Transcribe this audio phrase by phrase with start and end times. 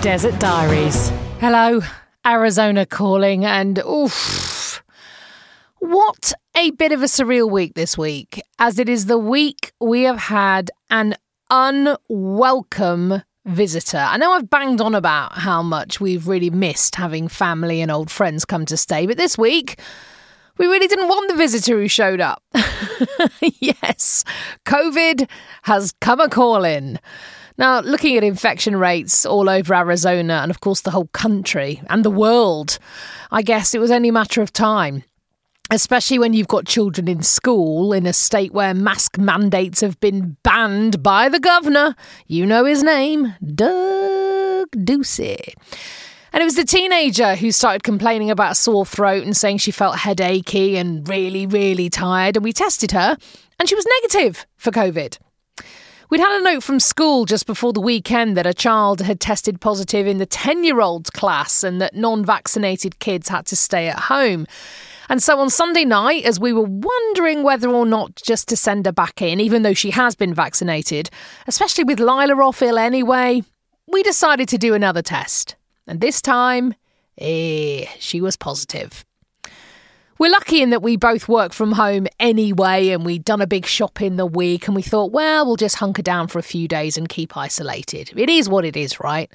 [0.00, 1.08] Desert Diaries.
[1.40, 1.80] Hello,
[2.24, 4.80] Arizona calling, and oof.
[5.80, 10.02] What a bit of a surreal week this week, as it is the week we
[10.02, 11.16] have had an
[11.50, 13.98] unwelcome visitor.
[13.98, 18.08] I know I've banged on about how much we've really missed having family and old
[18.08, 19.80] friends come to stay, but this week,
[20.58, 22.42] we really didn't want the visitor who showed up.
[23.40, 24.24] yes,
[24.64, 25.28] COVID
[25.62, 27.00] has come a calling.
[27.58, 32.04] Now, looking at infection rates all over Arizona and, of course, the whole country and
[32.04, 32.78] the world,
[33.32, 35.02] I guess it was only a matter of time.
[35.70, 40.36] Especially when you've got children in school in a state where mask mandates have been
[40.42, 41.94] banned by the governor.
[42.26, 45.54] You know his name, Doug Ducey.
[46.32, 49.72] And it was the teenager who started complaining about a sore throat and saying she
[49.72, 52.36] felt headachy and really, really tired.
[52.36, 53.16] And we tested her,
[53.58, 55.18] and she was negative for COVID.
[56.10, 59.60] We'd had a note from school just before the weekend that a child had tested
[59.60, 63.88] positive in the 10 year old class and that non vaccinated kids had to stay
[63.88, 64.46] at home.
[65.10, 68.86] And so on Sunday night, as we were wondering whether or not just to send
[68.86, 71.10] her back in, even though she has been vaccinated,
[71.46, 73.42] especially with Lila off ill anyway,
[73.86, 75.56] we decided to do another test.
[75.86, 76.74] And this time,
[77.18, 79.04] eh, she was positive.
[80.18, 83.66] We're lucky in that we both work from home anyway, and we'd done a big
[83.66, 86.66] shop in the week, and we thought, well, we'll just hunker down for a few
[86.66, 88.10] days and keep isolated.
[88.16, 89.30] It is what it is, right?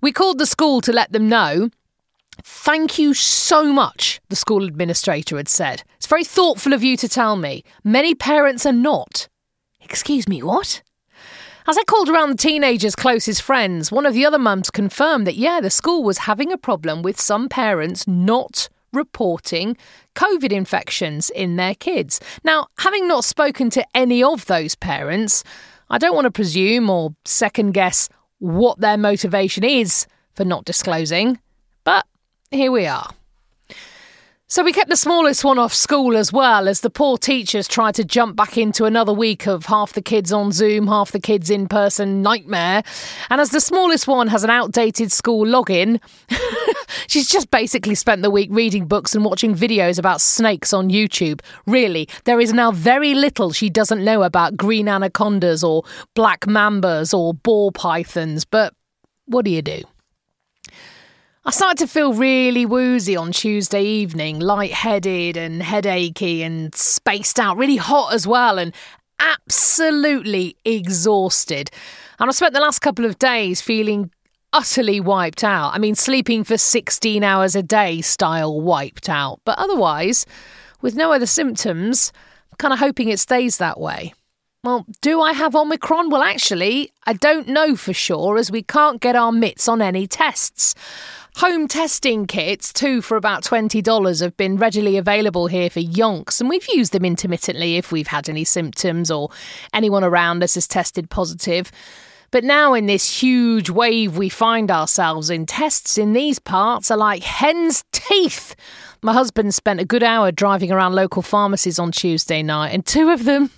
[0.00, 1.70] We called the school to let them know.
[2.42, 5.84] Thank you so much, the school administrator had said.
[5.96, 7.62] It's very thoughtful of you to tell me.
[7.84, 9.28] Many parents are not.
[9.80, 10.82] Excuse me, what?
[11.68, 15.36] As I called around the teenager's closest friends, one of the other mums confirmed that,
[15.36, 19.76] yeah, the school was having a problem with some parents not reporting
[20.14, 22.20] COVID infections in their kids.
[22.44, 25.44] Now, having not spoken to any of those parents,
[25.88, 28.08] I don't want to presume or second guess
[28.38, 31.38] what their motivation is for not disclosing,
[31.84, 32.06] but
[32.50, 33.10] here we are.
[34.52, 37.94] So we kept the smallest one off school as well as the poor teachers tried
[37.94, 41.50] to jump back into another week of half the kids on Zoom, half the kids
[41.50, 42.82] in person nightmare.
[43.30, 46.00] And as the smallest one has an outdated school login,
[47.06, 51.40] she's just basically spent the week reading books and watching videos about snakes on YouTube.
[51.66, 55.84] Really, there is now very little she doesn't know about green anacondas or
[56.14, 58.74] black mambas or ball pythons, but
[59.26, 59.82] what do you do?
[61.42, 67.56] I started to feel really woozy on Tuesday evening, lightheaded and headachy and spaced out,
[67.56, 68.74] really hot as well, and
[69.18, 71.70] absolutely exhausted.
[72.18, 74.10] And I spent the last couple of days feeling
[74.52, 75.74] utterly wiped out.
[75.74, 79.40] I mean, sleeping for 16 hours a day style wiped out.
[79.44, 80.26] But otherwise,
[80.80, 82.12] with no other symptoms,
[82.50, 84.14] I'm kind of hoping it stays that way.
[84.62, 86.10] Well, do I have Omicron?
[86.10, 90.06] Well, actually, I don't know for sure as we can't get our mitts on any
[90.06, 90.74] tests.
[91.36, 96.50] Home testing kits, two for about $20, have been readily available here for yonks, and
[96.50, 99.30] we've used them intermittently if we've had any symptoms or
[99.72, 101.72] anyone around us has tested positive.
[102.32, 106.96] But now, in this huge wave we find ourselves in, tests in these parts are
[106.96, 108.54] like hen's teeth.
[109.02, 113.10] My husband spent a good hour driving around local pharmacies on Tuesday night, and two
[113.10, 113.50] of them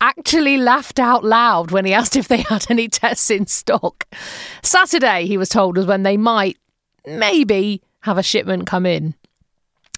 [0.00, 4.06] actually laughed out loud when he asked if they had any tests in stock.
[4.62, 6.58] Saturday, he was told, was when they might,
[7.06, 9.14] maybe have a shipment come in.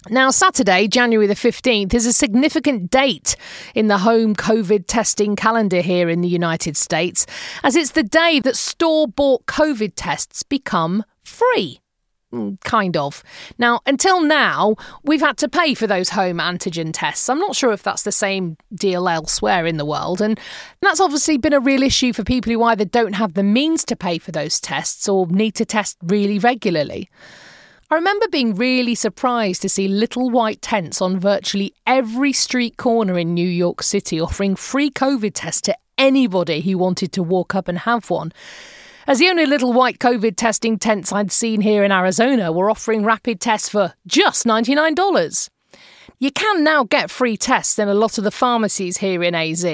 [0.09, 3.37] Now, Saturday, January the 15th, is a significant date
[3.73, 7.25] in the home COVID testing calendar here in the United States,
[7.63, 11.79] as it's the day that store bought COVID tests become free.
[12.33, 13.23] Mm, kind of.
[13.57, 17.29] Now, until now, we've had to pay for those home antigen tests.
[17.29, 20.19] I'm not sure if that's the same deal elsewhere in the world.
[20.19, 20.37] And
[20.81, 23.95] that's obviously been a real issue for people who either don't have the means to
[23.95, 27.09] pay for those tests or need to test really regularly.
[27.93, 33.19] I remember being really surprised to see little white tents on virtually every street corner
[33.19, 37.67] in New York City offering free COVID tests to anybody who wanted to walk up
[37.67, 38.33] and have one
[39.05, 43.05] as the only little white COVID testing tents I'd seen here in Arizona were offering
[43.05, 45.51] rapid tests for just $99.
[46.23, 49.65] You can now get free tests in a lot of the pharmacies here in AZ,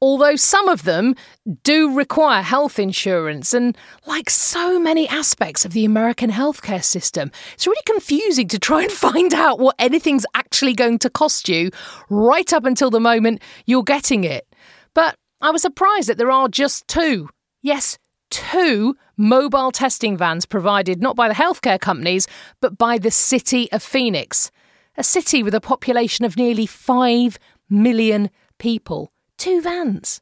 [0.00, 1.16] although some of them
[1.64, 3.52] do require health insurance.
[3.52, 3.76] And
[4.06, 8.92] like so many aspects of the American healthcare system, it's really confusing to try and
[9.08, 11.72] find out what anything's actually going to cost you
[12.08, 14.46] right up until the moment you're getting it.
[14.94, 17.30] But I was surprised that there are just two.
[17.62, 17.98] Yes,
[18.30, 22.28] two mobile testing vans provided not by the healthcare companies,
[22.60, 24.52] but by the city of Phoenix,
[25.00, 27.38] a city with a population of nearly 5
[27.70, 29.10] million people.
[29.38, 30.20] Two vans.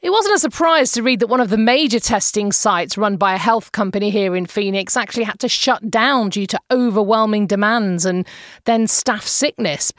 [0.00, 3.34] It wasn't a surprise to read that one of the major testing sites run by
[3.34, 8.06] a health company here in Phoenix actually had to shut down due to overwhelming demands
[8.06, 8.24] and
[8.66, 9.92] then staff sickness.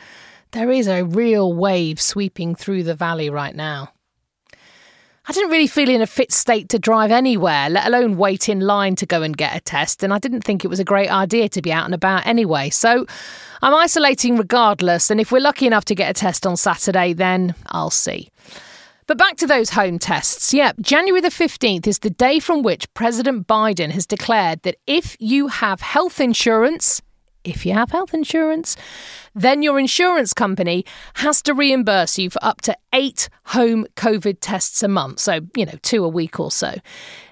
[0.51, 3.91] There is a real wave sweeping through the valley right now.
[5.29, 8.62] I didn't really feel in a fit state to drive anywhere, let alone wait in
[8.62, 11.12] line to go and get a test, and I didn't think it was a great
[11.12, 12.69] idea to be out and about anyway.
[12.69, 13.06] So
[13.62, 17.56] I'm isolating regardless, and if we're lucky enough to get a test on Saturday, then
[17.68, 18.29] I'll see.
[19.06, 20.53] But back to those home tests.
[20.53, 25.18] Yeah, January the 15th is the day from which President Biden has declared that if
[25.19, 27.01] you have health insurance,
[27.47, 28.75] if you have health insurance,
[29.33, 30.85] then your insurance company
[31.15, 35.19] has to reimburse you for up to eight home COVID tests a month.
[35.19, 36.75] So, you know, two a week or so.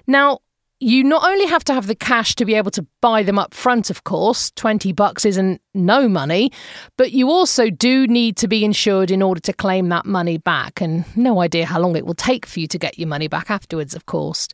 [0.06, 0.40] Now,
[0.78, 3.54] you not only have to have the cash to be able to buy them up
[3.54, 6.52] front, of course, 20 bucks isn't no money,
[6.98, 10.82] but you also do need to be insured in order to claim that money back.
[10.82, 13.50] And no idea how long it will take for you to get your money back
[13.50, 14.48] afterwards, of course.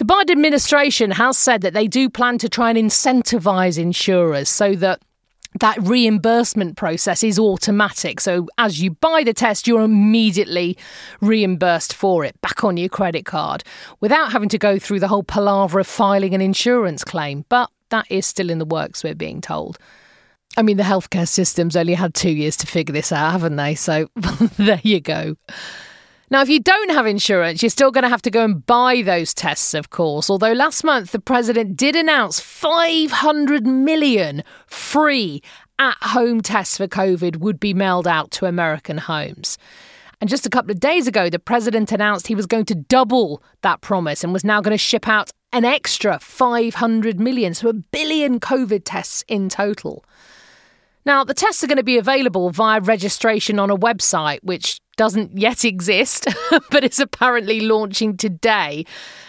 [0.00, 4.74] The Biden administration has said that they do plan to try and incentivize insurers so
[4.76, 5.02] that
[5.60, 8.18] that reimbursement process is automatic.
[8.20, 10.78] So as you buy the test, you're immediately
[11.20, 13.62] reimbursed for it back on your credit card
[14.00, 17.44] without having to go through the whole palaver of filing an insurance claim.
[17.50, 19.76] But that is still in the works, we're being told.
[20.56, 23.74] I mean, the healthcare system's only had two years to figure this out, haven't they?
[23.74, 24.08] So
[24.56, 25.36] there you go.
[26.32, 29.02] Now, if you don't have insurance, you're still going to have to go and buy
[29.02, 30.30] those tests, of course.
[30.30, 35.42] Although last month the president did announce 500 million free
[35.80, 39.58] at home tests for COVID would be mailed out to American homes.
[40.20, 43.42] And just a couple of days ago, the president announced he was going to double
[43.62, 47.72] that promise and was now going to ship out an extra 500 million, so a
[47.72, 50.04] billion COVID tests in total.
[51.10, 55.36] Now, the tests are going to be available via registration on a website, which doesn't
[55.36, 56.28] yet exist,
[56.70, 58.86] but is apparently launching today.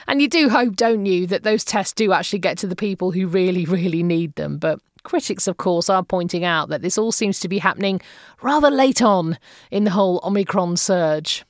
[0.07, 3.09] And you do hope, don't you, that those tests do actually get to the people
[3.09, 4.59] who really, really need them.
[4.59, 7.99] But critics, of course, are pointing out that this all seems to be happening
[8.43, 9.39] rather late on
[9.71, 11.43] in the whole Omicron surge.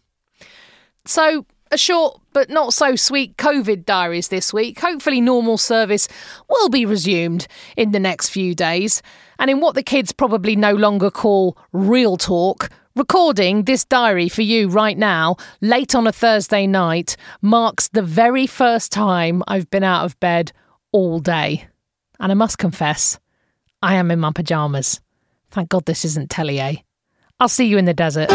[1.03, 4.79] So, a short but not so sweet COVID diaries this week.
[4.79, 6.07] Hopefully, normal service
[6.49, 9.01] will be resumed in the next few days.
[9.39, 14.41] And in what the kids probably no longer call real talk, recording this diary for
[14.41, 19.83] you right now, late on a Thursday night, marks the very first time I've been
[19.83, 20.51] out of bed
[20.91, 21.67] all day.
[22.19, 23.19] And I must confess,
[23.81, 25.01] I am in my pyjamas.
[25.49, 26.75] Thank God this isn't Tellier.
[26.75, 26.81] Eh?
[27.39, 28.29] I'll see you in the desert.